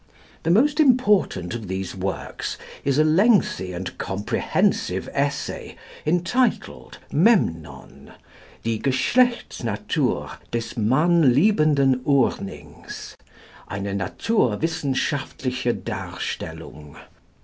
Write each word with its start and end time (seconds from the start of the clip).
The 0.41 0.49
most 0.49 0.79
important 0.79 1.53
of 1.53 1.67
these 1.67 1.93
works 1.95 2.57
is 2.83 2.97
a 2.97 3.03
lengthy 3.03 3.71
and 3.71 3.95
comprehensive 3.99 5.07
Essay 5.13 5.75
entitled 6.07 6.97
"Memnon. 7.11 8.07
Die 8.63 8.79
Geschlechtsnatur 8.79 10.39
des 10.51 10.73
mannliebenden 10.75 12.01
Urnings. 12.03 13.15
Eine 13.67 13.93
naturwissenschaftliche 13.93 15.75
Darstellung. 15.75 16.97